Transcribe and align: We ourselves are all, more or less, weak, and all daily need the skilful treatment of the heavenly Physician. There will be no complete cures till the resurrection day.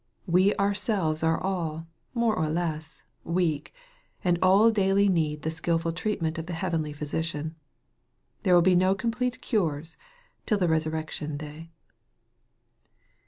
We 0.25 0.55
ourselves 0.55 1.21
are 1.21 1.39
all, 1.39 1.85
more 2.15 2.35
or 2.35 2.49
less, 2.49 3.03
weak, 3.23 3.71
and 4.23 4.39
all 4.41 4.71
daily 4.71 5.07
need 5.07 5.43
the 5.43 5.51
skilful 5.51 5.93
treatment 5.93 6.39
of 6.39 6.47
the 6.47 6.53
heavenly 6.57 6.91
Physician. 6.91 7.53
There 8.41 8.55
will 8.55 8.63
be 8.63 8.73
no 8.73 8.95
complete 8.95 9.41
cures 9.43 9.97
till 10.47 10.57
the 10.57 10.67
resurrection 10.67 11.37
day. 11.37 11.69